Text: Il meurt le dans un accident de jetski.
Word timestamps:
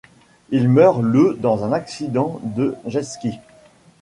Il 0.49 0.67
meurt 0.67 0.99
le 1.03 1.37
dans 1.39 1.63
un 1.63 1.73
accident 1.73 2.39
de 2.43 2.73
jetski. 2.87 3.35